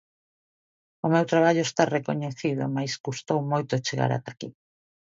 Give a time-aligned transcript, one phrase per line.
[1.05, 4.49] O meu traballo está recoñecido mais custou moito chegar até aquí.